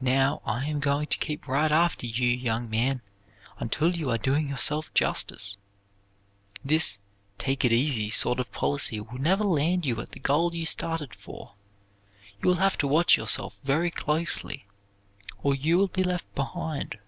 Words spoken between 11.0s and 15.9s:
for. You will have to watch yourself very closely or you will